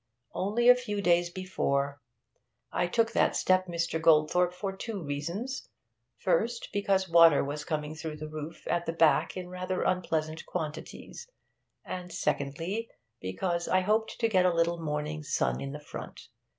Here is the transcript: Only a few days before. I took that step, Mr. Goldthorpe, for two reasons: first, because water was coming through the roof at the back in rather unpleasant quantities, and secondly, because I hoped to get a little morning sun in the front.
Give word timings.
Only 0.33 0.67
a 0.67 0.73
few 0.73 0.99
days 0.99 1.29
before. 1.29 2.01
I 2.71 2.87
took 2.87 3.11
that 3.11 3.35
step, 3.35 3.67
Mr. 3.67 4.01
Goldthorpe, 4.01 4.51
for 4.51 4.75
two 4.75 4.99
reasons: 4.99 5.69
first, 6.17 6.69
because 6.73 7.07
water 7.07 7.43
was 7.43 7.63
coming 7.63 7.93
through 7.93 8.15
the 8.17 8.27
roof 8.27 8.67
at 8.67 8.87
the 8.87 8.93
back 8.93 9.37
in 9.37 9.47
rather 9.47 9.83
unpleasant 9.83 10.43
quantities, 10.47 11.29
and 11.85 12.11
secondly, 12.11 12.89
because 13.19 13.67
I 13.67 13.81
hoped 13.81 14.17
to 14.19 14.27
get 14.27 14.43
a 14.43 14.51
little 14.55 14.81
morning 14.81 15.21
sun 15.21 15.61
in 15.61 15.71
the 15.71 15.79
front. 15.79 16.29